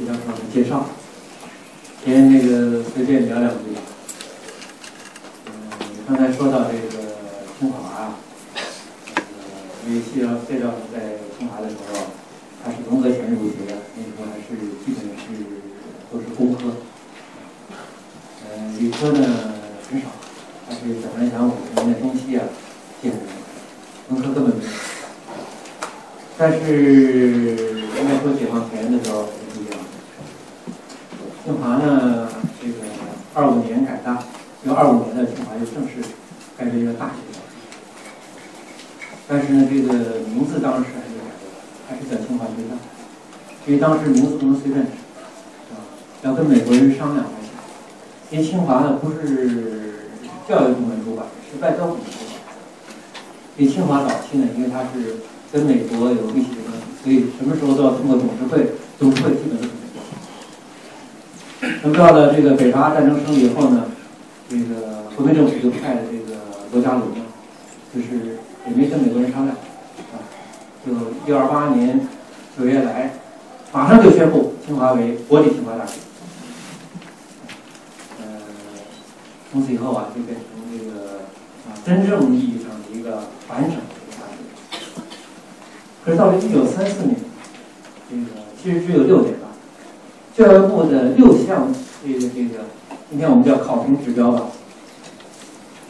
[0.00, 0.86] 徐教授的介绍，
[2.02, 3.76] 先那个随便聊两句。
[5.44, 5.52] 嗯，
[6.08, 7.04] 刚才说到这个
[7.58, 8.16] 清华啊，
[8.56, 9.20] 呃，
[9.86, 12.00] 因为谢教谢教授在清华的时候，
[12.64, 14.56] 他是融合前入学的，那时候还是
[14.86, 15.44] 基本是
[16.10, 16.76] 都是工科，
[18.48, 19.20] 嗯，理科呢
[19.90, 20.06] 很少，
[20.66, 22.44] 但是讲来讲五十年代中期啊
[23.02, 23.22] 进入的，
[24.08, 24.70] 文科根本没有。
[26.38, 29.78] 但是应该说解放前的时候是不一样的。
[31.44, 32.28] 清华呢，
[32.62, 32.76] 这个
[33.34, 34.24] 二五年改大，
[34.64, 35.94] 就二五年的清华就正式
[36.58, 37.40] 改为一个大学校。
[39.26, 41.48] 但是呢，这个名字当时还是改的，
[41.88, 42.76] 还是叫清华学院，
[43.66, 44.90] 因为当时名字不能随便改，
[46.22, 47.50] 要跟美国人商量才行。
[48.30, 50.10] 因为清华呢不是
[50.46, 52.36] 教育部门主管，是外交部门主管。
[53.56, 55.16] 因为清华早期呢，因为它是
[55.52, 60.02] 跟美国有密切的关系，所以什么时候都要通过董事会，董事会基本都是美国。
[61.82, 63.84] 那么到了这个北伐战争胜利以后呢，
[64.48, 64.79] 这个
[65.20, 66.40] 国民政府就派了这个
[66.72, 67.04] 罗家伦，
[67.94, 70.16] 就是也没跟美国人商量，啊，
[70.82, 70.92] 就
[71.26, 72.08] 一二八年
[72.58, 73.12] 九月来，
[73.70, 75.98] 马上就宣布清华为国立清华大学。
[78.18, 78.24] 呃，
[79.52, 81.18] 从此以后啊，就变成这个
[81.68, 83.82] 啊真正意义上的一个完整的
[84.12, 85.02] 大学。
[86.02, 87.16] 可是到了一九三四年，
[88.08, 88.22] 这个
[88.56, 89.48] 其实只有六点吧，
[90.34, 91.70] 教育部的六项
[92.02, 92.64] 这个这个，
[93.10, 94.44] 今天我们叫考评指标吧，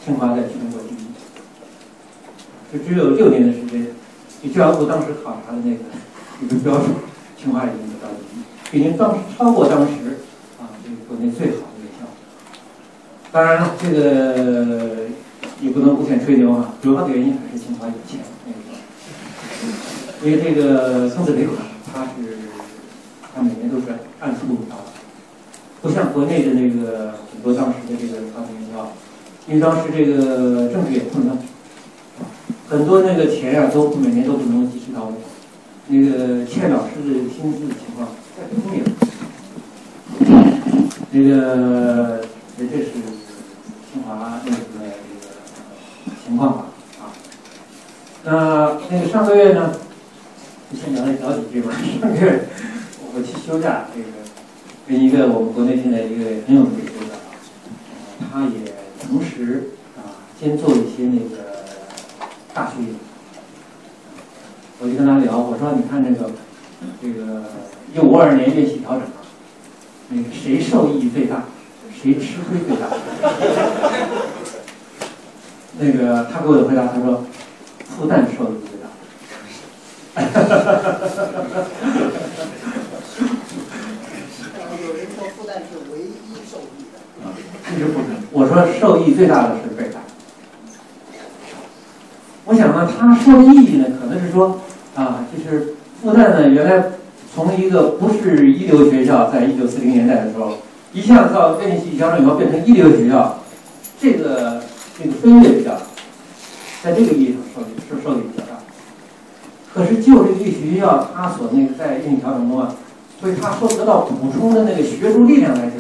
[0.05, 0.99] 清华在全国第一，
[2.73, 3.87] 就只有六年的时间，
[4.43, 5.79] 就教育部当时考察的那个
[6.43, 6.89] 一个标准，
[7.37, 9.93] 清华已经得到第一，已经当时超过当时
[10.59, 12.07] 啊这个国内最好的院校。
[13.31, 15.07] 当然了，这个
[15.61, 18.59] 也不能无限吹牛啊，主要的原因还是清华有钱那个。
[20.23, 21.57] 因为这个松子赔款，
[21.93, 22.39] 它是
[23.35, 23.85] 它每年都是
[24.21, 24.83] 按速度交的，
[25.81, 28.60] 不像国内的那个很多当时的这个传统院校，
[29.49, 31.37] 因为当时这个政治也困难，
[32.69, 35.15] 很多那个钱啊都每年都不能及时到位，
[35.89, 38.85] 那个欠老师的薪资的情况在都有，
[41.11, 42.21] 那个
[42.57, 42.93] 这这是
[43.93, 46.67] 清华那个这个情况吧
[47.01, 47.11] 啊，
[48.25, 49.73] 那那个上个月呢？
[50.71, 51.73] 就先聊聊几句吧。
[52.01, 52.45] 上个月
[53.13, 54.07] 我去休假，这个
[54.87, 57.15] 跟一个我们国内现在一个很有名的学者
[58.21, 58.73] 啊，他也
[59.11, 61.67] 同时啊先做一些那个
[62.55, 62.75] 大学。
[64.83, 66.31] 我就跟他聊，我说你看这个
[67.03, 67.45] 这个
[67.95, 69.21] 一五二年院系调整啊，
[70.09, 71.45] 那个谁受益最大，
[71.93, 72.87] 谁吃亏最大？
[75.79, 77.27] 那个他给我的回答，他说
[77.89, 78.89] 复旦受益最大。
[84.81, 86.17] 有人说复旦是唯一
[86.51, 86.97] 受益的，
[87.69, 89.99] 其实不是，我说受益最大的是北大。
[92.47, 94.61] 我想呢，他说的意义呢，可能是说
[94.95, 96.91] 啊，就是复旦呢，原来
[97.35, 100.59] 从一个不是一流学校，在一九四零年代的时候，
[100.93, 103.39] 一下子到院系调整以后变成一流学校，
[104.01, 104.63] 这个
[104.99, 105.77] 这个飞跃比较，
[106.83, 108.59] 在这个意义上受益是受益比较大。
[109.73, 112.75] 可是就这个学校，它所那个在院系调整中啊，
[113.21, 115.75] 所以他说得到补充的那个学术力量来讲，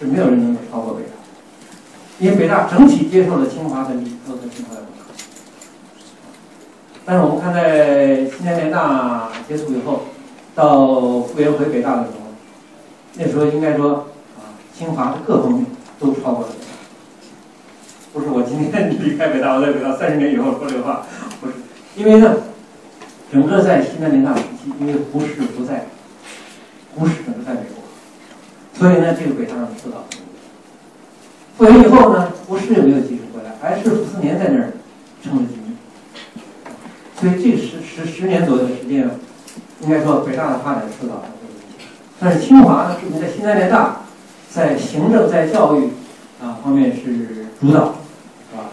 [0.00, 1.10] 是没有人能够超过北大，
[2.18, 5.12] 因为北大整体接受了清华的理科和清华的文科。
[7.04, 10.04] 但是我们看在七年联大结束以后，
[10.54, 12.32] 到傅园回北大的时候，
[13.14, 14.06] 那时候应该说
[14.38, 15.66] 啊，清华的各方面
[15.98, 16.70] 都超过了北大。
[18.12, 21.06] 不是我今天 离开北大，我在北大三十年以后说这个话，
[21.42, 21.52] 不是，
[21.94, 22.36] 因为呢，
[23.30, 25.86] 整个在西南联大时期，因为胡适不在，
[26.94, 27.79] 胡适整个在美国，
[28.80, 30.24] 所以呢，这个北大上受到很多。
[31.58, 34.72] 复员以后呢，不是没有继续回来，还是傅斯年在那儿
[35.22, 35.76] 撑着局面。
[37.14, 39.10] 所以这十十十年左右的时间，
[39.82, 41.86] 应该说北大的发展受到了影响。
[42.18, 43.98] 但是清华呢，是在西南联大，
[44.50, 45.90] 在行政在教育
[46.42, 47.96] 啊方面是主导，
[48.50, 48.70] 是吧？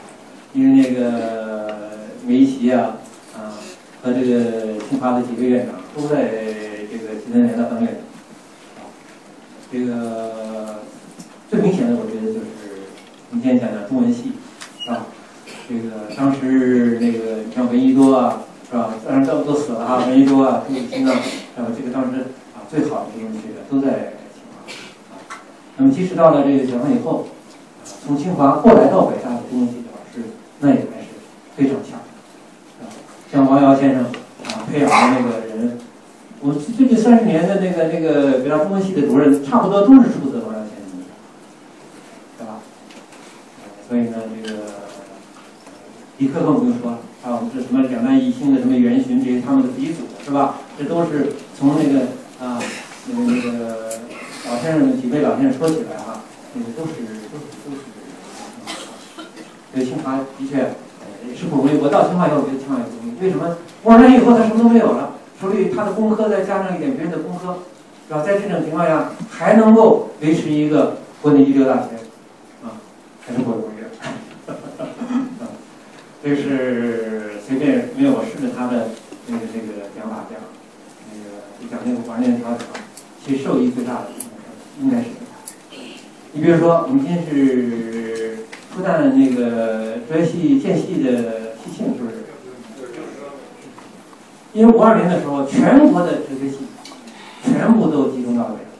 [0.54, 2.96] 因为那个梅贻琦啊
[3.36, 3.60] 啊
[4.02, 6.30] 和这个清华的几个院长都在
[6.90, 8.07] 这个西南联大当院长。
[9.70, 10.80] 这个
[11.50, 12.88] 最明显的，我觉得就是
[13.32, 14.32] 今天讲讲中文系，
[14.88, 15.08] 啊？
[15.68, 18.94] 这个当时那个像闻一多啊，是吧？
[19.06, 21.20] 当然都都死了啊，闻一多啊，朱自清啊，
[21.58, 22.22] 这个当时
[22.56, 25.44] 啊最好的这种学者都在清华啊。
[25.76, 27.28] 那么即使到了这个解放以后，
[28.06, 30.30] 从清华过来到北大的中文系的老师，
[30.62, 31.08] 那也还是
[31.58, 32.00] 非常强，
[32.80, 32.88] 啊，
[33.30, 35.47] 像王瑶先生啊培养的那个，
[36.48, 41.04] 我最近三十年的那个那个北大中文系的主任，差不多都是出自王阳先生，
[42.40, 42.64] 对吧？
[43.90, 44.60] 所以呢，这个
[46.20, 50.62] 李克更不用说了，还有我们这什么两弹一星的什么元勋这些他们的鼻祖，是吧？
[50.80, 52.64] 这都是从那个啊
[53.12, 54.00] 那个那个
[54.48, 56.24] 老先生几位老先生说起来啊，
[56.54, 57.84] 那个都是都是都是。
[59.74, 60.72] 这个清华的确
[61.36, 61.78] 是不容易。
[61.78, 63.20] 我到清华以后，我觉得清华也不容易。
[63.22, 63.58] 为什么？
[63.84, 67.60] 博士班以后他什么都没有了，手里他的工科再加上一点别人的工科，
[68.08, 68.24] 是吧？
[68.26, 71.90] 在这种情况下，还能够维持一个国内一流大学，
[72.64, 72.82] 啊，
[73.22, 73.88] 还是不容易的。
[75.40, 75.54] 啊，
[76.24, 78.90] 这是随便没有我顺着他的
[79.28, 80.40] 那个这个讲法讲，
[81.12, 82.66] 那个讲那个玩念条条，
[83.24, 84.08] 其实受益最大的
[84.82, 85.06] 应该是
[86.34, 88.40] 你比如说，我们今天是
[88.72, 92.16] 复旦那个哲学系建系的系庆，是不是？
[94.58, 96.58] 因为五二年的时候，全国的哲学系
[97.44, 98.72] 全部都集中到北大，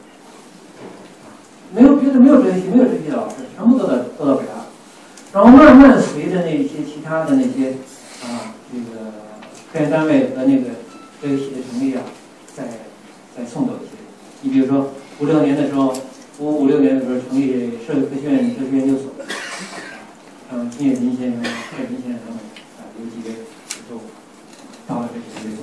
[1.72, 4.66] 没有别的，没有哲学系，没有哲学系的老师，全部都到都到北大。
[5.32, 7.74] 然后慢慢随着那些其他的那些
[8.26, 9.12] 啊，这个
[9.72, 10.64] 科研单位和那个
[11.22, 12.02] 哲学系的成立啊，
[12.56, 12.64] 再
[13.36, 13.92] 再送走一些。
[14.42, 14.90] 你比如说
[15.20, 15.94] 五六年的时候，
[16.40, 19.12] 五五六年的时候成立社会科学院哲学研究所，
[20.50, 22.34] 嗯，金岳霖先生、蔡斌先生
[22.78, 23.36] 啊，有几位
[23.88, 24.00] 都
[24.88, 25.62] 到了这个研究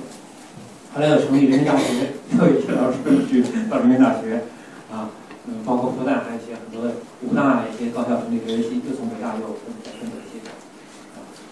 [0.94, 2.96] 后来又成立人民大学，又有一些老师
[3.28, 4.48] 去到人民大学，
[4.88, 5.12] 啊，
[5.44, 10.40] 嗯，包括复旦还有一些很多的武大一些高校成立哲学系，又从北大又分再分走一些。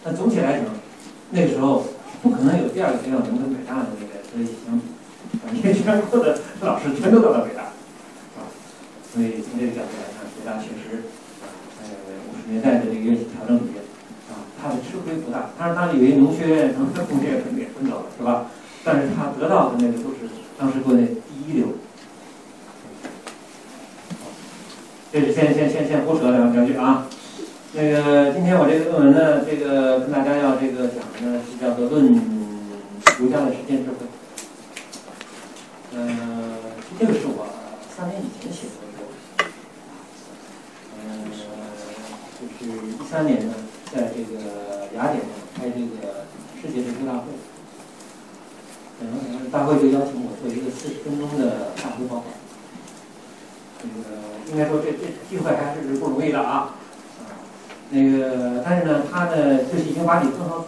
[0.02, 0.72] 但总体来讲，
[1.28, 1.84] 那个时候
[2.22, 4.88] 不可能有第二个学校能跟北大的那个哲学系相比，
[5.44, 7.68] 啊，因为全国的老师全都到了北大，
[8.40, 8.48] 啊，
[9.12, 11.12] 所以从这个角度来看，北大确实，
[11.76, 11.92] 在
[12.32, 13.84] 五十年代的这个院系调整里面，
[14.32, 15.52] 啊，它的吃亏不大。
[15.58, 18.46] 当然，它以为农学院、农科工学院肯定也分走了，是吧？
[18.86, 20.28] 但是他得到的那个都是
[20.58, 21.68] 当时国内第一流。
[25.10, 27.06] 这是先先先先胡扯两两句啊。
[27.72, 32.12] 那个今天我这个论文呢，这个跟大家要这个讲的呢是叫做《论
[33.18, 33.96] 儒家的实践智慧》。
[35.94, 36.60] 嗯，
[37.00, 37.46] 这个是我
[37.88, 39.16] 三年以前写的论文。
[41.00, 41.24] 嗯，
[42.38, 43.54] 就是一三年呢，
[43.90, 45.24] 在这个雅典
[45.56, 46.28] 开这个
[46.60, 47.32] 世界哲学大会。
[49.00, 52.24] 嗯，大会就邀请我做一个四十分钟的大会报告。
[53.82, 56.76] 那个应该说这这机会还是不容易的啊。
[57.90, 60.66] 那个，但是呢，他呢就是已经把你分好组，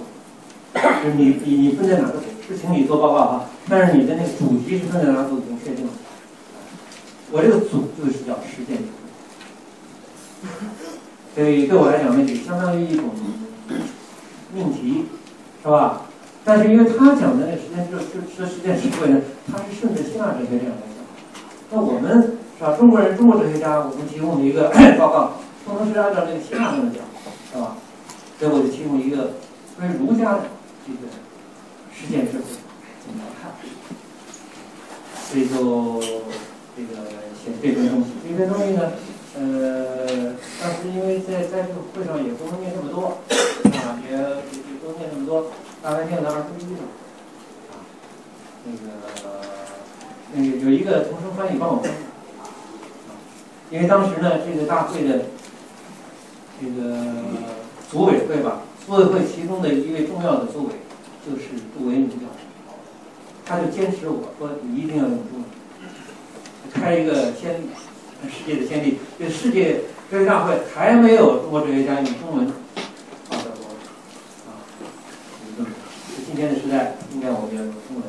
[0.75, 3.47] 就是你你你分在哪个组，是请你做报告哈。
[4.07, 5.93] 你的那个主题是分在哪个组已经确定了。
[7.33, 8.85] 我这个组就是叫实践组，
[11.35, 13.11] 所以对我来讲那，就相当于一种
[14.55, 15.07] 命题，
[15.61, 16.03] 是吧？
[16.45, 19.21] 但是因为他讲的那个实践就是说实践智慧呢，
[19.51, 21.03] 他是顺着希腊哲学这样来讲。
[21.73, 22.77] 那我们是吧？
[22.79, 25.33] 中国人，中国哲学家，我们提供的一个 报告，
[25.65, 27.03] 不能是按照那个希腊那么讲，
[27.53, 27.77] 是吧？
[28.39, 29.33] 所以我就提供一个
[29.77, 30.43] 关于儒家的
[30.87, 31.11] 这个
[31.93, 32.45] 实践智慧
[33.05, 33.51] 怎么看，
[35.29, 36.01] 所以就
[36.77, 37.03] 这个
[37.35, 38.11] 写这篇东西。
[38.29, 38.93] 这篇东西呢，
[39.37, 43.19] 呃，当时因为在在这个会上也不能念这么多，
[43.79, 45.51] 啊，也也不能念这么多。
[45.83, 46.83] 大概念了二分之一吧，
[47.71, 47.75] 啊，
[48.65, 48.79] 那个
[50.33, 51.95] 那个有一个同声翻译帮我翻译，
[52.35, 53.15] 啊，
[53.71, 55.27] 因为当时呢，这个大会的
[56.61, 57.07] 这个
[57.91, 60.73] 组委会吧，组委会其中的一位重要的组委
[61.25, 62.56] 就是杜维明教授，
[63.49, 65.45] 他就坚持我说你一定要用中文，
[66.75, 67.69] 开一个先例，
[68.29, 72.53] 世界的先例，这世界科学大会还没有中国哲学家用中文。
[76.27, 78.03] 今天的时代，应该我们要用中文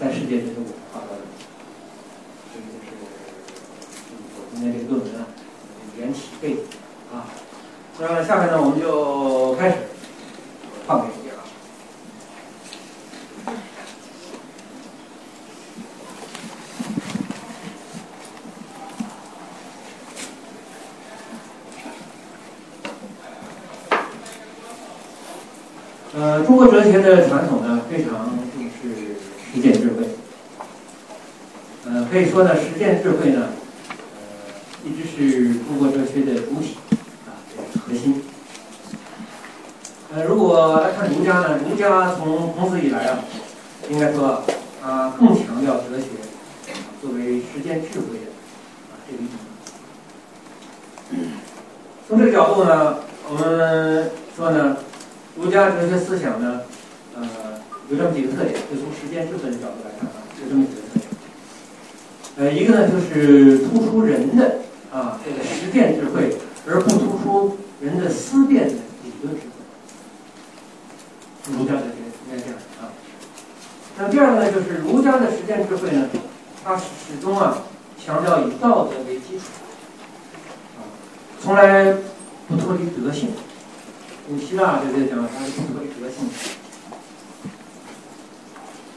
[0.00, 1.20] 在世界这个舞台发表的，
[2.52, 2.96] 这个就是
[4.34, 5.28] 我今天这个论文啊，
[5.98, 6.60] 缘起背景
[7.12, 7.28] 啊。
[8.00, 9.76] 那么下面呢，我们就开始
[10.86, 11.34] 放给你了。
[26.14, 29.14] 呃，中国哲学的传统呢，非常重视
[29.52, 30.08] 实践智慧。
[31.86, 33.50] 呃，可以说呢，实践智慧呢，
[33.88, 36.78] 呃，一直是中国哲学的主体
[37.28, 37.38] 啊，
[37.86, 38.24] 核心。
[40.12, 43.18] 呃，如果来看儒家呢，儒家从孔子以来啊，
[43.90, 44.42] 应该说
[44.82, 46.06] 啊，更强调哲学
[47.02, 48.32] 作为实践智慧的
[48.90, 49.26] 啊这个意
[51.12, 51.28] 义。
[52.08, 52.96] 从这个角度呢，
[53.28, 54.78] 我们说呢。
[55.40, 56.62] 儒家哲学思想呢，
[57.14, 57.22] 呃，
[57.88, 61.06] 有这么几个特点，就从实践智慧的角度来看啊，有这么几个特点。
[62.38, 64.56] 呃，一个呢就是突出人的
[64.92, 69.57] 啊这个实践智慧，而不突出人的思辨的理论智慧。
[71.52, 72.90] 儒家哲学应该这样啊。
[73.96, 76.08] 那第二个呢，就是儒家的实践智慧呢，
[76.64, 76.84] 它始
[77.20, 77.58] 终啊
[78.04, 79.44] 强调以道德为基础，
[80.78, 80.84] 啊，
[81.42, 81.94] 从来
[82.48, 83.30] 不脱离德性。
[84.28, 86.28] 古希腊就在讲，它是不脱离德性。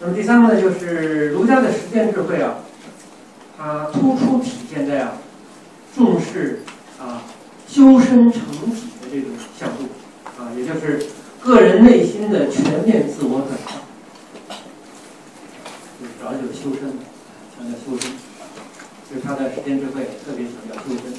[0.02, 2.56] 那么第三个呢，就是儒家的实践智慧啊，
[3.58, 5.14] 它突出体现在啊
[5.96, 6.64] 重视
[7.00, 7.24] 啊
[7.68, 8.42] 修身成
[8.72, 9.86] 体的这种向度
[10.38, 11.06] 啊，也就是
[11.44, 13.82] 个人内心的全面自我转化，
[16.00, 16.94] 就是主要就是修身，
[17.56, 18.12] 强调修身，
[19.10, 21.14] 就是他的实践智慧特别强调修身。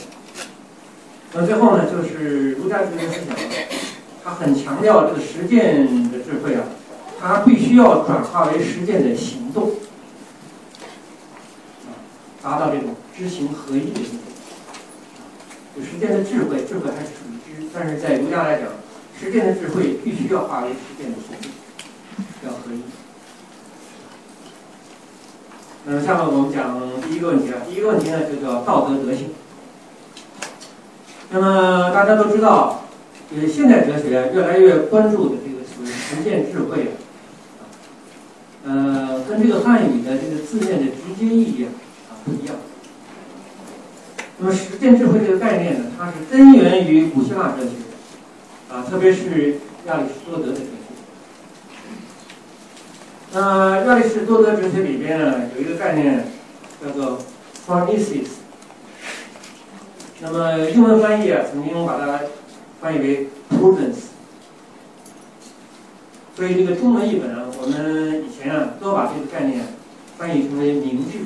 [1.32, 3.36] 那最后呢，就是儒家哲学思想。
[4.24, 6.62] 他很强调这个实践的智慧啊，
[7.20, 9.72] 它必须要转化为实践的行动，
[11.86, 11.90] 啊，
[12.40, 14.18] 达到这种知行合一的境界。
[15.74, 18.68] 就实践的智慧，智慧还是属于知，但是在儒家来讲，
[19.22, 21.48] 实践的智慧必须要化为实践的行动，
[22.44, 22.82] 要合一。
[25.86, 29.30] 那么下面我们讲第一个问题啊，第一个问题呢就叫道德德性。
[31.30, 32.80] 那么大家都知道。
[33.34, 36.90] 呃，现代哲学越来越关注的这个所谓实践智慧，
[38.62, 41.72] 呃，跟这个汉语的这个字面的直接意义啊
[42.26, 42.56] 不一样。
[44.36, 47.70] 那么实践智慧这个概念呢，它是根源于古希腊哲学
[48.72, 50.66] 啊，特别是亚里士多德的哲学。
[53.32, 56.26] 那亚里士多德哲学里边呢，有一个概念
[56.82, 57.18] 叫做
[57.66, 58.28] phronesis。
[60.20, 62.20] 那么英文翻译啊，曾经把它。
[62.82, 64.06] 翻译为 prudence，
[66.34, 69.64] 所以这个中文译本啊，我们以前啊都把这个概念
[70.18, 71.18] 翻译成为明智。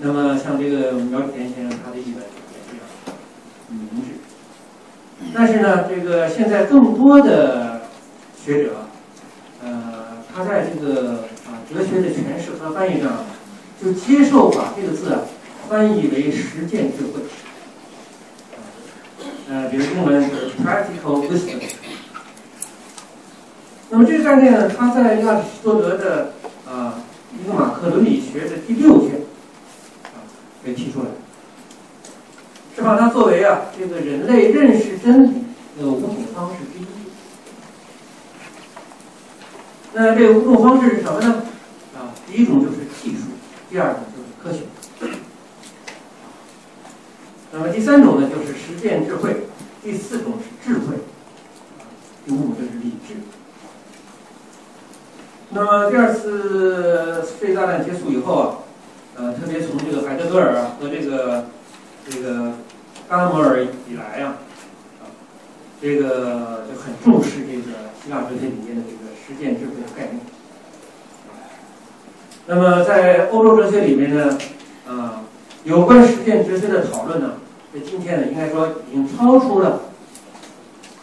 [0.00, 2.84] 那么像这个苗田先生他的译本也是这样，
[3.70, 4.11] 明智。
[5.34, 7.82] 但是呢，这个现在更多的
[8.44, 8.70] 学者，
[9.64, 13.24] 呃，他在这个啊哲学的诠释和翻译上，
[13.82, 15.20] 就接受把这个字啊
[15.68, 17.22] 翻译为实践智慧。
[19.48, 21.60] 呃，比如英文是 practical wisdom。
[23.90, 26.32] 那么这个概念呢，它在亚里士多德的
[26.66, 26.94] 啊
[27.32, 29.20] 一个马克伦理学的第六卷
[30.04, 30.24] 啊
[30.64, 31.06] 被提出来，
[32.82, 35.44] 把它作为啊这个人类认识真理
[35.78, 36.86] 的五种方式之一。
[39.94, 41.42] 那这五种方式是什么呢？
[41.94, 43.24] 啊，第一种就是技术，
[43.70, 44.64] 第二种就是科学。
[47.52, 49.30] 那么第三种呢，就是实践智慧；
[49.82, 50.96] 第四种是智慧；
[52.24, 53.16] 第五种就是理智。
[55.50, 58.56] 那么第二次世界大战结束以后啊，
[59.16, 61.44] 呃，特别从这个海德格尔和这个
[62.08, 62.54] 这个
[63.12, 64.38] 伽摩尔以来啊，
[65.02, 65.04] 啊，
[65.82, 70.20] 这个就很重视这个希腊哲学里面的这个实践智慧的概念。
[72.46, 74.38] 那么在欧洲哲学里面呢，
[74.88, 75.24] 啊，
[75.64, 77.34] 有关实践哲学的讨论呢。
[77.74, 79.82] 在今天呢，应该说已经超出了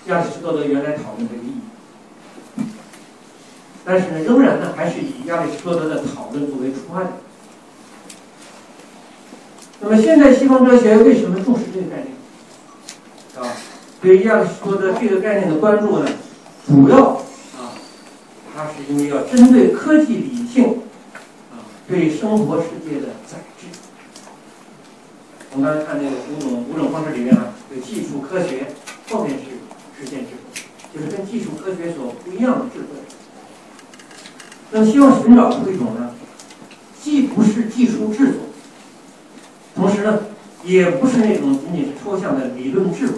[0.08, 2.63] 亚里士多德原来讨论这个意义，
[3.86, 7.13] 但是呢，仍然呢还是以亚里士多德的讨论作为出发点。
[9.81, 12.07] 那么现在西方哲学为什么重视这个概念？
[13.43, 13.53] 啊，
[14.01, 16.09] 对亚里士多德这个概念的关注呢，
[16.67, 17.05] 主要
[17.57, 17.71] 啊，
[18.53, 20.79] 它是因为要针对科技理性
[21.51, 23.38] 啊对生活世界的载。
[25.51, 28.67] 我们刚才看那个五种五种方式里面啊，有技术科学，
[29.09, 29.45] 后面是
[29.98, 30.62] 实践智慧，
[30.93, 32.88] 就是跟技术科学所不一样的智慧。
[34.69, 36.12] 那么希望寻找出一种呢，
[37.01, 38.41] 既不是技术制作，
[39.79, 40.19] 同时呢，
[40.65, 43.13] 也不是那种仅仅是抽象的理论智慧，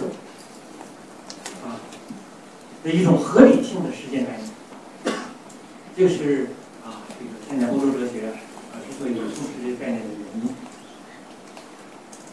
[1.64, 1.74] 啊，
[2.84, 5.16] 的一种合理性的实践概念。
[5.96, 6.50] 这是
[6.86, 8.28] 啊，这个现在欧洲哲学
[8.72, 10.54] 啊之所以重视这个概念的原因。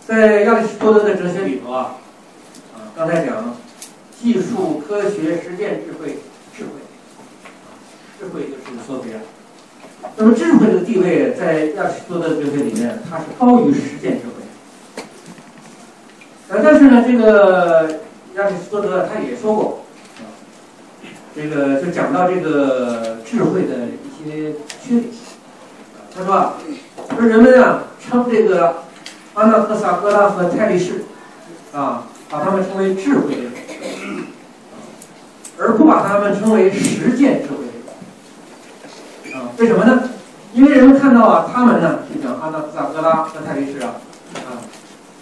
[0.06, 1.96] 在亚里士多德的哲学里头啊，
[2.76, 3.58] 啊，刚才讲
[4.22, 6.20] 技术、科学、实践、智慧、
[6.56, 6.70] 智慧，
[8.20, 9.20] 智慧就是缩别。
[10.20, 15.04] 那么智慧的地位在亚里士多德哲学里面，它是高于实践智慧。
[16.50, 18.00] 呃，但是呢，这个
[18.36, 19.86] 亚里士多德他也说过，
[21.34, 25.06] 这个就讲到这个智慧的一些缺点。
[26.14, 26.54] 他说，
[27.18, 28.84] 说人们啊称这个。
[29.36, 31.06] 阿那克萨格拉和泰利士，
[31.72, 33.52] 啊，把他们称为智慧的人，
[35.58, 37.69] 而不把他们称为实践智慧，
[39.60, 40.10] 为什么呢？
[40.54, 43.96] 因为人们看到啊，他们呢，就讲阿那萨格拉和泰利士啊，
[44.36, 44.64] 啊，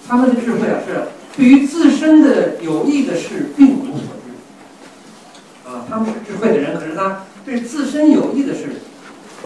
[0.08, 5.68] 他们的智慧啊，是对于自身的有益的事并无所知。
[5.68, 8.70] 啊，他们是智慧的人，可是他对自身有益的事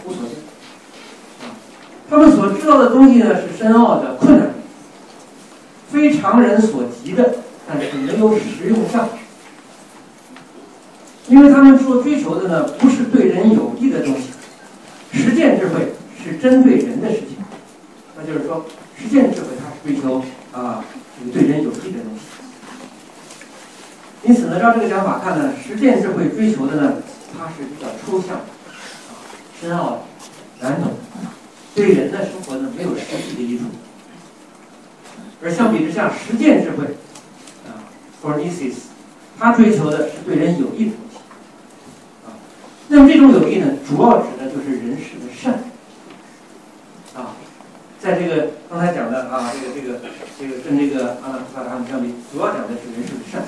[0.04, 0.34] 无所知。
[1.42, 1.56] 啊，
[2.10, 4.54] 他们所知道的东西呢，是深奥的、困难的，
[5.90, 9.08] 非常人所及的，但是没有实用价值。
[11.28, 14.30] 因为他们所追求的呢，不是对人有益的东西，
[15.12, 15.92] 实践智慧
[16.22, 17.36] 是针对人的事情，
[18.16, 18.64] 那就是说，
[18.98, 20.84] 实践智慧它是追求啊，
[21.18, 22.20] 这个对人有益的东西。
[24.24, 26.94] 因此呢，照这个讲法看呢，实践智慧追求的呢，
[27.36, 28.40] 它是比较抽象、
[29.60, 30.06] 深奥、
[30.60, 30.92] 难懂，
[31.74, 33.64] 对人的生活呢没有实际的益处。
[35.42, 36.84] 而相比之下，实践智慧
[37.66, 37.82] 啊
[38.20, 38.88] f o r n e s i s
[39.38, 41.11] 它追求的是对人有益的东西。
[42.92, 45.64] 那么这种有益呢，主要指的就是人世的善
[47.14, 47.32] 啊，
[47.98, 49.98] 在这个刚才讲的啊，这个这个
[50.38, 53.44] 这个跟这个阿那菩萨他们相比，主要讲的是人世的善。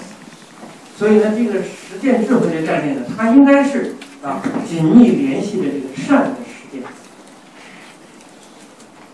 [0.96, 6.82] 所以呢，这个实践智慧这个概念呢，它应该是啊紧密联系着这个善的实践。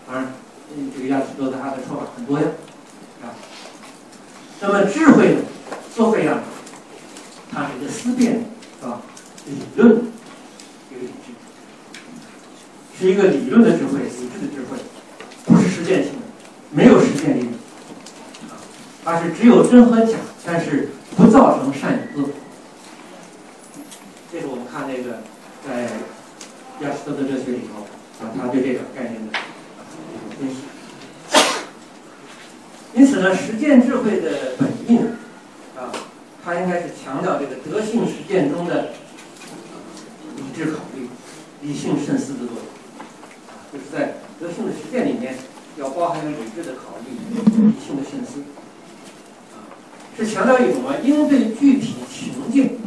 [0.07, 0.27] 当然，
[0.95, 2.47] 这个亚里士多德他的说法很多样
[3.21, 3.35] 啊。
[4.61, 5.41] 那么智慧呢，
[5.93, 6.39] 作为啊，
[7.51, 8.45] 它是一个思辨
[8.81, 9.01] 啊
[9.45, 10.09] 理论。
[12.99, 14.77] 是一个理论的智慧，理智的智慧，
[15.45, 16.19] 不是实践性的，
[16.71, 17.57] 没有实践力的，
[19.03, 22.29] 它是只有真和假，但是不造成善与恶。
[24.31, 25.21] 这是我们看那个
[25.67, 25.83] 在
[26.81, 27.81] 亚里士多德哲学里头
[28.23, 29.39] 啊，他对这个概念的。
[32.93, 35.11] 因此呢，实践智慧的本意呢，
[35.77, 35.89] 啊，
[36.43, 38.89] 它应该是强调这个德性实践中的
[40.35, 40.90] 理智考虑、
[41.61, 42.65] 理性慎思的作用。
[43.71, 45.37] 就是在德性的实践里面，
[45.77, 47.15] 要包含有理智的考虑、
[47.55, 48.41] 理性的慎思，
[49.53, 49.63] 啊，
[50.17, 52.77] 是强调一种啊应对具体情境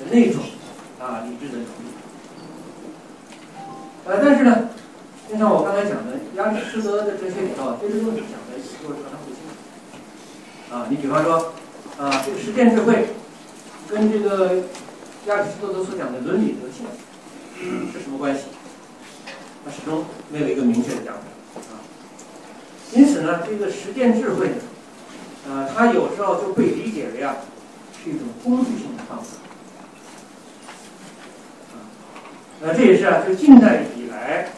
[0.00, 0.42] 的那种
[0.98, 1.86] 啊理智的考虑。
[4.06, 4.70] 呃，但是呢，
[5.30, 10.74] 就像我刚才讲的，亚里士多德的哲学里头，这些东西讲的就是常常不清楚。
[10.74, 11.52] 啊，你比方说，
[11.96, 13.10] 啊，这个实践智慧
[13.88, 14.64] 跟这个
[15.26, 16.84] 亚里士多德所讲的伦理德性
[17.58, 18.42] 是什么关系？
[19.64, 21.20] 他始终没有一个明确的讲法
[21.72, 21.82] 啊，
[22.94, 24.54] 因此呢，这个实践智慧呢，
[25.46, 27.36] 呃，它有时候就被理解为啊，
[28.02, 29.24] 是一种工具性的方法。
[31.72, 31.84] 啊，
[32.62, 34.52] 呃，这也是啊，就近代以来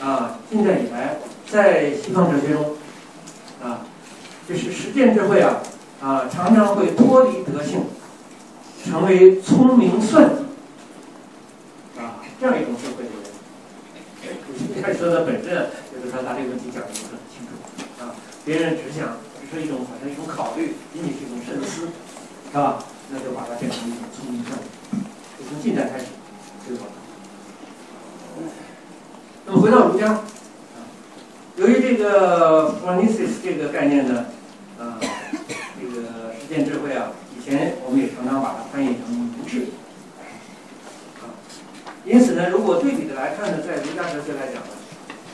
[0.00, 1.18] 啊，近代以来
[1.50, 2.76] 在西方哲学中
[3.62, 3.80] 啊，
[4.48, 5.60] 就是实践智慧啊
[6.00, 7.84] 啊，常常会脱离德性，
[8.88, 10.43] 成为聪明算计。
[12.44, 13.08] 这样一种智慧。
[14.82, 15.48] 亚里士多德本身，
[15.88, 17.56] 就是说他这个问题讲的不是很清楚
[18.04, 18.12] 啊。
[18.44, 21.88] 别人只想只是一种好像一种考虑，仅仅是一种慎思，
[22.52, 22.84] 是吧？
[23.10, 24.64] 那就把它变成一种聪明算计。
[25.38, 26.04] 就从近代开始
[26.68, 26.84] 对吧。
[29.46, 30.20] 那么回到儒家，
[31.56, 34.26] 由于这个 “foresis” 这个概念呢，
[34.78, 35.00] 啊，
[35.80, 39.68] 这个实践智慧啊，以前我们也常常把它翻译成明智。
[42.14, 44.70] 因此呢，如果对比的来看呢，在儒家哲学来讲呢，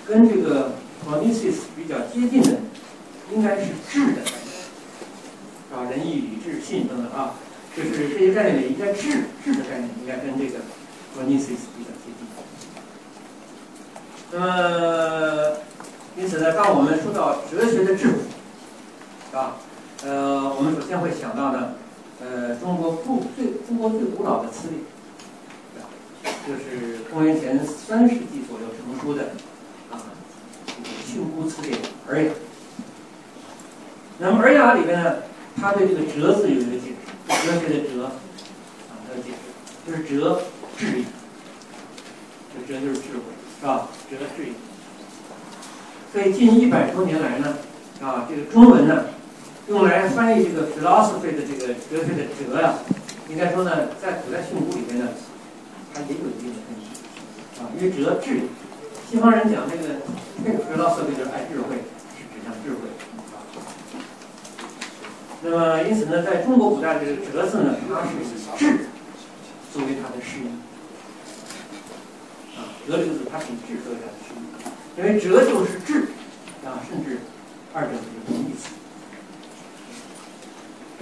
[0.09, 0.73] 跟这个
[1.05, 2.57] p h r o n e s i s 比较接近的，
[3.35, 7.35] 应该是智的概念，啊，仁义礼智信等等啊，
[7.77, 9.11] 就是这些概念里，应该智
[9.45, 10.61] 智的概念应该跟这个
[11.13, 12.27] p h r o n e s i s 比较接近。
[14.33, 15.59] 那么，
[16.17, 18.15] 因此呢，当我们说到哲学的智慧，
[19.39, 19.59] 啊，
[20.03, 21.75] 呃，我们首先会想到呢，
[22.23, 24.81] 呃，中国古最中国最古老的词典。
[26.51, 29.35] 就是公元前三世纪左右成书的
[29.89, 30.03] 啊，
[30.67, 31.75] 这个《训诂词典》
[32.09, 32.31] 《尔雅》。
[34.19, 35.19] 那么《尔雅》里边呢，
[35.61, 38.07] 他对这个“哲”字有一个解释，哲学的“哲”
[38.91, 39.39] 啊，他的解释
[39.87, 40.43] 就是“哲”
[40.77, 41.05] 智也，
[42.53, 44.53] 这“哲”就是智慧，是吧？“哲”智也。
[46.13, 47.59] 所以近一百多年来呢，
[48.03, 49.05] 啊，这个中文呢，
[49.69, 52.75] 用来翻译这个 philosophy 的这个哲学的“哲”呀，
[53.29, 55.11] 应该说呢，在古代训诂里边呢。
[55.93, 56.87] 它也有一定的分歧
[57.61, 58.41] 啊，因为哲智，
[59.11, 59.83] 西方人讲这个
[60.45, 61.83] 那个 philosophy 就是爱智慧，
[62.17, 62.89] 是指向智慧
[63.35, 63.43] 啊。
[65.43, 68.25] 那么因此呢，在中国古代这个哲字呢，它是以
[68.57, 68.87] 智
[69.73, 70.49] 作为它的释义
[72.57, 74.39] 啊，哲这个字它是以智作为它的释义，
[74.97, 76.09] 因为哲就是智
[76.65, 77.19] 啊，甚至
[77.75, 78.69] 二者是同义词。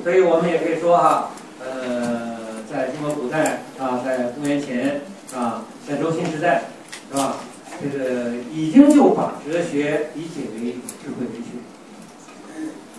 [0.03, 2.38] 所以我们也可以说哈，呃。
[2.71, 5.01] 在中国古代啊，在公元前
[5.35, 6.65] 啊，在周秦时代，
[7.11, 7.37] 是吧？
[7.81, 11.49] 这个已经就把哲学理解为智慧之学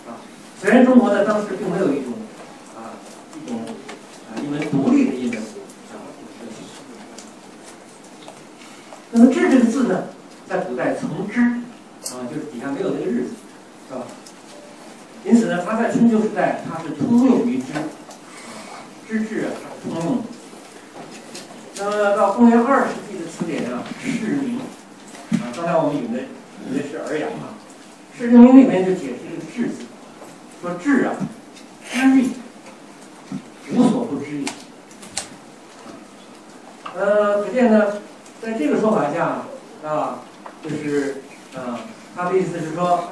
[0.08, 0.18] 啊。
[0.60, 2.14] 虽然中国呢当时并没有一种
[2.74, 2.98] 啊
[3.36, 6.02] 一种啊一门独立的一门啊。
[9.12, 10.04] 那么“智”这个字呢，
[10.48, 13.30] 在古代从之啊，就是底下没有那个日字，
[13.88, 14.02] 是吧？
[15.24, 17.64] 因此呢，它在春秋时代它是通用于知，
[19.10, 20.22] 知治啊，它是通用。
[21.78, 24.60] 那么到公元二世纪的词典啊，《释名》
[25.34, 26.20] 啊，刚才我们引的
[26.64, 27.58] 引的是《尔雅》啊，
[28.18, 29.82] 《释名》里面就解释这个“智”字，
[30.62, 31.16] 说“智”啊，
[31.90, 32.30] 知矣，
[33.72, 34.46] 无所不知也。
[36.94, 37.94] 呃，可见呢，
[38.40, 39.42] 在这个说法下
[39.84, 40.20] 啊，
[40.62, 41.22] 就是
[41.56, 41.80] 啊，
[42.14, 43.08] 他的意思是说，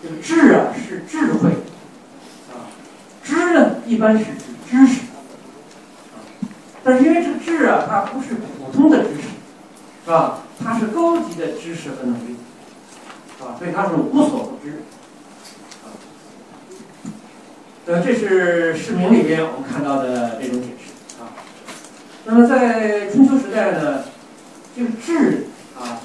[0.00, 1.50] 这个“智”啊是智慧
[2.52, 2.70] 啊
[3.24, 4.30] ，“知”呢一般是指
[4.70, 5.07] 知识。
[6.88, 9.28] 但是因为这个智啊，它不是普通的知识，
[10.06, 10.38] 是吧？
[10.58, 12.34] 它是高级的知识和能力，
[13.36, 13.56] 是吧？
[13.58, 14.80] 所以它是无所不知，
[17.84, 21.28] 呃，这是释名里边我们看到的这种解释啊。
[22.24, 24.04] 那么在春秋时代呢，
[24.74, 25.48] 这个智
[25.78, 26.00] 啊，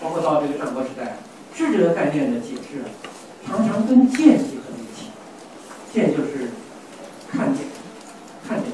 [0.00, 1.18] 包括到这个战国时代，
[1.54, 2.88] 智这个概念的解释啊，
[3.46, 5.10] 常常跟见结合在一起。
[5.92, 6.48] 见就是
[7.30, 7.66] 看见，
[8.48, 8.72] 看见。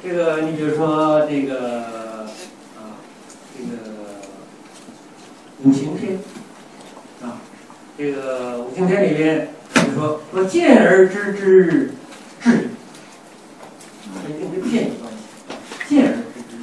[0.00, 2.24] 这这个，你比如说这个
[2.74, 2.98] 啊，
[3.56, 3.70] 这个
[5.62, 6.18] 五行篇
[7.22, 7.38] 啊，
[7.96, 11.92] 这个五行篇里边就说说见而知之
[12.42, 12.70] 智，
[14.02, 15.18] 所以跟这见有关系。
[15.88, 16.56] 见而知之，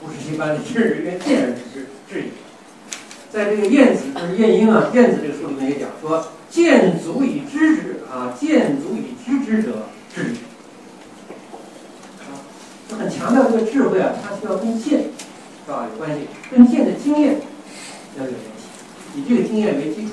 [0.00, 2.30] 不是一般的知，因为见而知之智也。
[3.30, 10.36] 在这个《晏子》就是晏婴啊，《晏子》这个书里面也讲说，见足以知之啊，见足以知之者智也。
[12.98, 15.00] 很强调这个智慧啊，它需要跟见，
[15.66, 15.88] 是吧？
[15.90, 17.40] 有关系，跟见的经验
[18.16, 20.12] 要有联系，以这个经验为基础，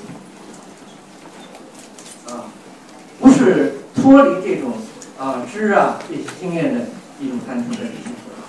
[2.32, 2.50] 啊，
[3.20, 4.72] 不是脱离这种
[5.18, 6.80] 啊知啊这些经验的
[7.20, 8.42] 一种单纯的理性啊。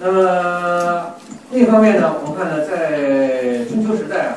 [0.00, 1.14] 那么
[1.52, 4.36] 另一方面呢，我们看呢，在春秋时代啊，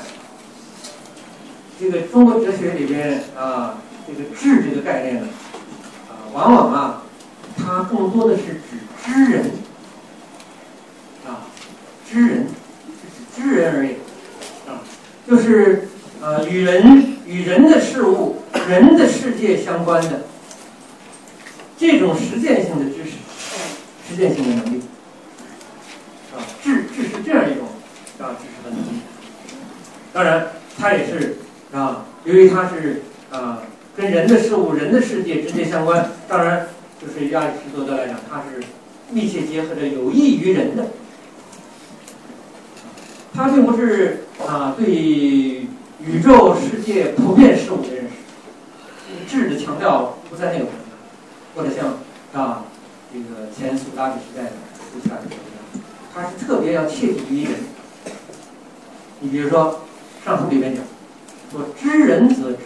[1.80, 5.28] 这个中国哲学里边啊，这个智这个概念呢
[6.10, 6.30] 啊。
[6.34, 7.03] 往往啊，
[7.58, 8.62] 它更多的是指
[9.04, 9.52] 知人，
[11.26, 11.48] 啊，
[12.10, 12.48] 知人
[12.88, 13.92] 是指知人而已，
[14.68, 14.82] 啊，
[15.28, 15.88] 就是
[16.22, 20.24] 呃与人与人的事物、人的世界相关的
[21.78, 23.18] 这种实践性的知识、
[24.08, 24.82] 实践性的能力，
[26.36, 27.68] 啊，智智是这样一种
[28.20, 29.00] 啊知识和能力。
[30.12, 31.38] 当然，它也是
[31.72, 33.60] 啊，由于它是啊。
[33.96, 36.68] 跟人的事物、人的世界直接相关，当然
[37.06, 38.63] 就是亚里士多德来讲，它是
[39.12, 40.88] 密切结合着有益于人的。
[43.34, 45.68] 它并不是啊对宇
[46.24, 48.12] 宙世界普遍事物的认识，
[49.28, 50.82] 质的强调不在那个方面，
[51.56, 51.98] 或者像
[52.34, 52.66] 啊
[53.12, 54.52] 这个前苏拉底时代的
[54.94, 55.38] 苏下的一样，
[56.13, 57.54] 它是特别要切题于人。
[59.20, 59.82] 你比如说
[60.26, 60.84] 《上书》里面讲
[61.52, 62.60] 说：“知人则知。”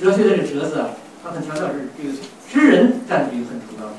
[0.00, 0.90] 哲学的这“哲”字啊，
[1.24, 2.14] 他很强调是这个
[2.52, 3.94] 知人占据一个很主要的。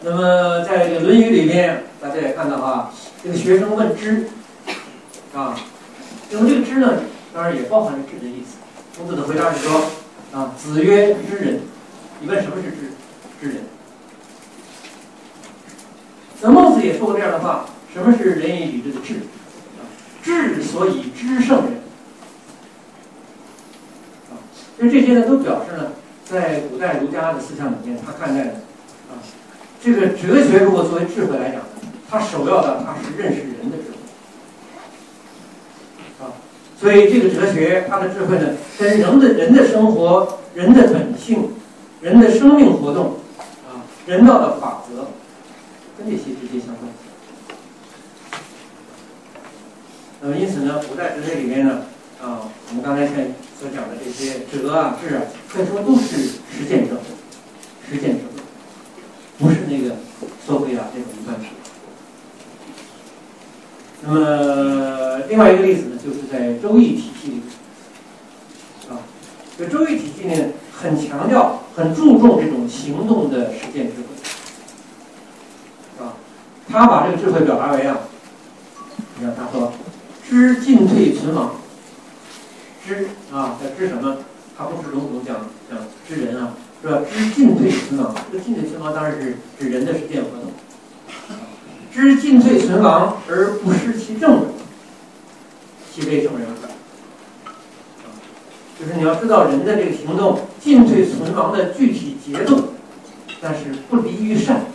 [0.00, 2.90] 那么，在这个《论语》里面，大家也看到啊，
[3.22, 4.28] 这个学生问知，
[5.34, 5.54] 啊，
[6.30, 7.02] 那么这个“知”呢，
[7.34, 8.56] 当然也包含着“智”的意思。
[8.96, 9.90] 孔子的回答是说
[10.32, 11.60] ：“啊，子曰：知人。”
[12.20, 12.92] 你问什么是知？
[13.40, 13.64] 知人。
[16.40, 19.14] 那孟子也说过这样的话：“什么是仁义礼智的智？
[19.78, 19.84] 啊，
[20.22, 21.82] 智所以知圣人。”
[24.78, 25.90] 其实这些呢，都表示呢，
[26.24, 28.50] 在古代儒家的思想里面，他看待的
[29.10, 29.18] 啊，
[29.82, 31.66] 这个哲学如果作为智慧来讲呢，
[32.08, 33.96] 它首要的它是认识人的智慧
[36.24, 36.30] 啊，
[36.80, 41.50] 所以这个哲学它的智慧呢，跟人的人的生活、人的本性、
[42.00, 43.16] 人的生命活动
[43.66, 45.08] 啊、人道的法则，
[45.98, 46.88] 跟这些直接相关。
[50.20, 51.82] 那么因此呢，古代哲学里面呢，
[52.22, 53.26] 啊，我们刚才看。
[53.60, 56.16] 所讲的这些哲啊、智啊，可以说都是
[56.48, 57.00] 实践者，
[57.90, 58.20] 实践者，
[59.36, 59.96] 不是那个
[60.46, 61.46] 索菲亚这种一般式。
[64.02, 67.42] 那么另外一个例子呢，就是在《周易》体系里，
[68.88, 69.02] 啊，
[69.58, 73.94] 这《周易》体系呢，很强调、很注重这种行动的实践智
[75.98, 76.14] 慧，啊，
[76.70, 77.98] 他把这个智慧表达为啊，
[79.18, 79.72] 你看他说
[80.30, 81.56] ：“知进退存亡。”
[82.88, 84.16] 知啊，在知什么？
[84.56, 85.36] 他不是笼统讲
[85.70, 87.02] 讲知人啊，是吧？
[87.12, 90.50] 知进退存亡，这进退存亡当然是指人的实践活动。
[91.92, 94.46] 知进退存亡而不失其正者，
[95.92, 96.48] 其为正人。
[98.80, 102.72] 就是你要知道人的这个行动进退存亡的具体节奏，
[103.40, 104.66] 但是不离于善，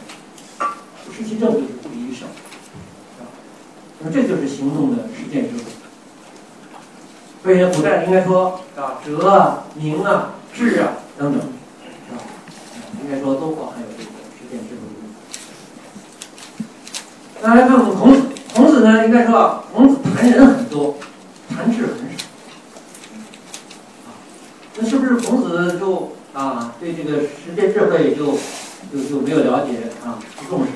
[0.60, 2.28] 不失其正就是不离于善。
[4.00, 5.64] 那么这就是行动的实践智慧。
[7.44, 12.16] 所以古代应该说啊，哲啊、明啊、智啊等等，啊，
[13.04, 15.04] 应该说都包含有这个实践智慧的。
[17.42, 18.22] 那来看我们孔子，
[18.54, 20.96] 孔子呢，应该说啊，孔子谈人很多，
[21.50, 22.24] 谈智很少。
[24.78, 28.38] 那是不是孔子就啊对这个实践智慧就
[28.92, 30.72] 就就没有了解啊不重视？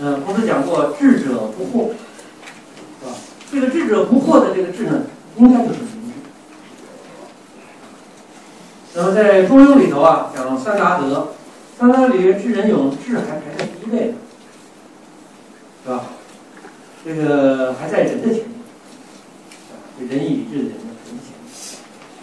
[0.00, 1.92] 嗯，孔子讲过“智者不惑”，
[3.52, 5.02] 这个“智者不惑”的这个“智”呢，
[5.36, 6.14] 应该就是明。
[8.94, 11.34] 那么在《中庸》里头啊，讲三达德，
[11.78, 14.14] 三达德里智人勇，智还排在第一位呢，
[15.84, 16.04] 是吧？
[17.04, 18.46] 这个还在人的前面，
[19.98, 20.72] 这仁义礼智的人。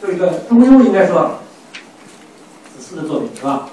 [0.01, 1.41] 这个中庸应该说，
[2.75, 3.69] 子思的作品是吧？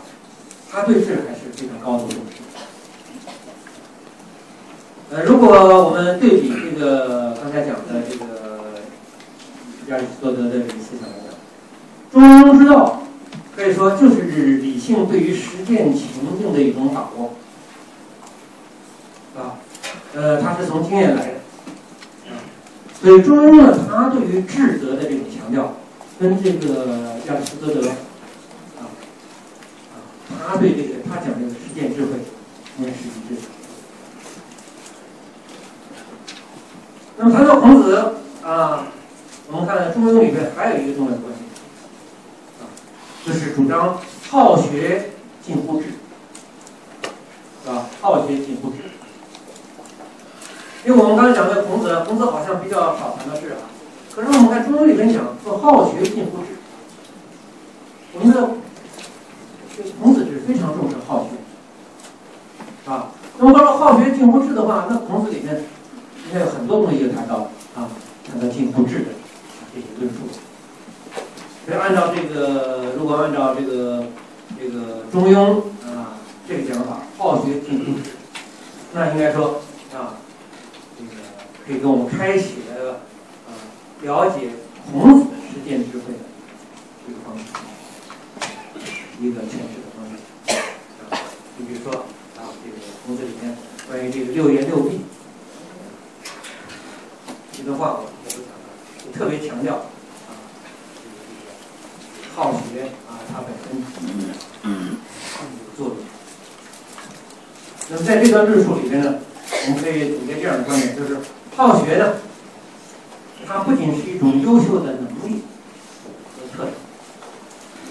[0.71, 2.43] 他对智还是非常高度重视。
[5.09, 5.49] 呃，如果
[5.85, 8.27] 我们对比这个刚才讲的这个
[10.33, 11.33] 德的这个思想来讲，
[12.13, 12.23] 中
[12.55, 13.03] 庸之道
[13.55, 17.35] 可以说就是指理性对于实践情境的一种把握，
[19.37, 19.59] 啊，
[20.15, 21.33] 呃，他是从经验来的，
[22.31, 22.39] 啊，
[23.01, 25.75] 所以中庸呢，他对于智德的这种强调。
[26.19, 27.93] 跟这个亚里士多德啊
[28.81, 32.13] 啊，他对这个他讲这个实践智慧
[32.79, 33.43] 应该是一致的。
[37.19, 38.87] 那么谈到孔子啊，
[39.49, 41.45] 我们看《中庸》里面还有一个重要的观点
[42.61, 42.67] 啊，
[43.25, 45.87] 就是主张好学近乎智，
[47.63, 47.87] 是吧？
[48.01, 48.79] 好学近乎智。
[50.85, 53.71] 因为我们刚才讲的孔子，孔子好像比较少谈到智啊。
[54.15, 56.57] 可是我们看《中庸》里面讲说好学近乎智，
[58.15, 58.49] 我们的
[60.01, 65.63] 孔子是非常重视好学，啊，那么说好学近乎智的话，那孔子里面
[66.27, 67.89] 应该有很多东西就谈到啊，
[68.29, 69.11] 谈到近乎智的
[69.77, 70.17] 这些论述。
[71.67, 74.07] 所以按照这个，如果按照这个
[74.59, 75.37] 这个《中庸》
[75.87, 76.17] 啊
[76.49, 78.17] 这个讲法，好学近乎智，
[78.95, 79.61] 那应该说
[79.93, 80.17] 啊，
[80.97, 81.11] 这个
[81.67, 82.65] 可以给我们开启。
[82.73, 83.01] 了
[84.03, 84.51] 了解
[84.93, 86.21] 孔子的实践智慧的
[87.09, 87.45] 一个方式，
[89.19, 90.13] 一个诠释的方式。
[91.57, 91.91] 你比如说
[92.37, 93.57] 啊，这个孔子里面
[93.89, 95.01] 关于这个六言六必
[97.59, 98.05] 一段话，我，
[99.17, 100.31] 特别强调啊，
[102.35, 103.83] 好学啊，它本身
[104.63, 105.97] 有作用。
[107.89, 109.15] 那么在这段论述里边呢，
[109.67, 111.17] 我们可以总结这样的观点，就是
[111.57, 112.19] 好学的。
[113.47, 115.45] 它不仅是一种优秀的能力
[116.35, 116.73] 和特长，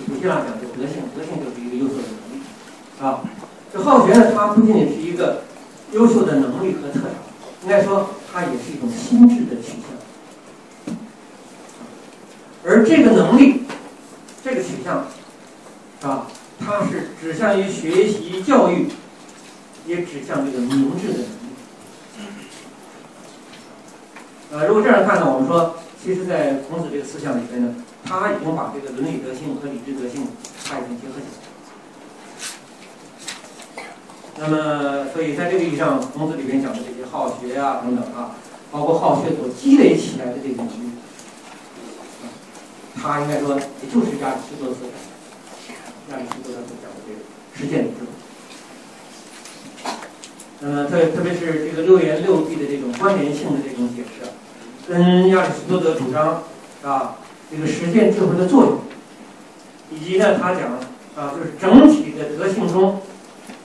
[0.05, 2.43] 古希腊讲就德性，德性就是一个优秀的能力，
[3.01, 3.21] 啊，
[3.73, 5.43] 这好学呢，它不仅仅是一个
[5.93, 7.09] 优秀的能力和特长，
[7.63, 9.85] 应该说它也是一种心智的取向，
[12.65, 13.62] 而这个能力，
[14.43, 15.06] 这个取向，
[16.01, 16.28] 啊，
[16.60, 18.88] 它是指向于学习教育，
[19.86, 21.30] 也指向这个明智的能力。
[24.51, 30.28] 呃，如果这样看呢，我们说，其实，在孔子这个思想里边呢，他已经把这个伦理德性和理智德性，
[30.63, 31.28] 他已经结合起
[33.78, 33.86] 来。
[34.39, 38.36] 那么，所以在这个意义上，孔子里边讲的这些好学啊等等啊，
[38.71, 40.91] 包括好学所积累起来的这种能力，
[43.08, 44.98] 他应该说，也就是亚里士多德所讲，
[46.10, 47.20] 亚里士多德所讲的这个
[47.56, 48.08] 实践智慧。
[50.62, 54.26] 那么，特特别是这个六言六必的这种关联性的这种解释。
[54.88, 56.44] 跟亚里士多德主张
[56.84, 57.18] 啊，
[57.52, 58.80] 这个实践智慧的作用，
[59.91, 60.74] 以及呢，他讲
[61.15, 63.02] 啊，就是整体的德性中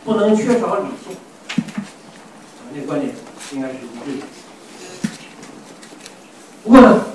[0.05, 1.16] 不能缺少理性，
[1.57, 3.14] 啊，那观点
[3.53, 4.26] 应该是一致的。
[6.62, 7.07] 不过呢，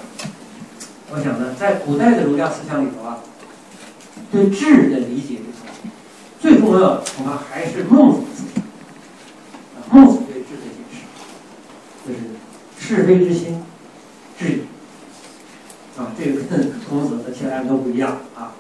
[1.15, 3.19] 我想呢，在古代的儒家思想里头啊，
[4.34, 5.89] 对智的理解里头，
[6.41, 8.62] 最重要的恐怕还是孟子的思想。
[9.89, 10.99] 孟子对智的解释，
[12.06, 12.19] 就是
[12.97, 13.63] 是非之心。
[14.38, 14.62] 质疑
[15.97, 18.51] 啊，这个跟孔子和其他人都不一样啊。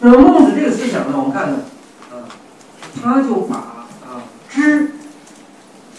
[0.00, 1.58] 那么孟子这个思想呢，我们看呢，
[2.10, 2.24] 啊，
[3.02, 4.92] 他就把啊知、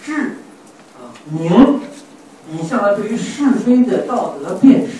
[0.03, 0.37] 智、
[0.95, 1.79] 啊明
[2.51, 4.93] 引向了对于是非的道德辨识。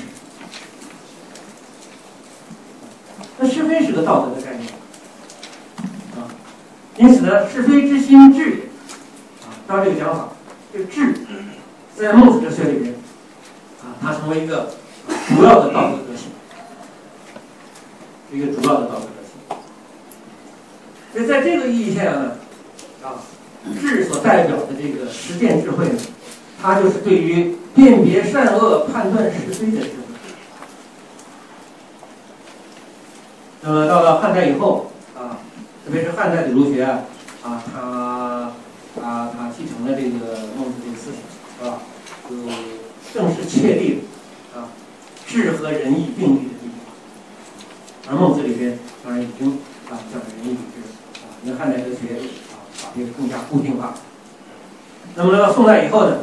[3.44, 4.68] 那非是个道德的概念
[6.16, 6.28] 啊。
[6.98, 8.64] 因此呢，是非之心智
[9.44, 9.48] 啊。
[9.66, 10.30] 照这个讲法，
[10.74, 11.14] 这个智
[11.96, 12.94] 在孟子哲学里边
[13.82, 14.72] 啊，它成为一个
[15.30, 16.28] 主要的道德德性，
[18.34, 19.58] 一个主要的道德德性。
[21.14, 22.32] 所以在这个意义下呢，
[23.02, 23.24] 啊，
[23.80, 26.00] 智所代表的这个实践智慧呢，
[26.62, 30.11] 它就是对于辨别善恶、判断是非的智慧。
[33.64, 35.38] 那么到了汉代以后啊，
[35.86, 37.00] 特别是汉代的儒学啊，
[37.44, 38.54] 啊，
[38.96, 41.20] 他啊他继承了这个孟子这个思想，
[41.62, 41.80] 是吧？
[42.28, 42.36] 就
[43.14, 44.06] 正式确立
[44.56, 44.70] 啊
[45.28, 48.10] 智和仁义并立的地位。
[48.10, 49.60] 而孟子里边当然已经
[49.92, 50.82] 啊讲仁义礼智
[51.22, 52.18] 啊，因为汉代哲学
[52.52, 53.94] 啊把这个更加固定化。
[55.14, 56.18] 那么到了宋代以后呢？